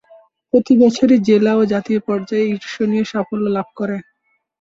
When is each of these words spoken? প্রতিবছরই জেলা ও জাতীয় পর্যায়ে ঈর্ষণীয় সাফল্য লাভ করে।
প্রতিবছরই 0.53 1.17
জেলা 1.27 1.51
ও 1.55 1.71
জাতীয় 1.73 1.99
পর্যায়ে 2.07 2.45
ঈর্ষণীয় 2.53 3.05
সাফল্য 3.11 3.45
লাভ 3.49 3.67
করে। 3.75 3.97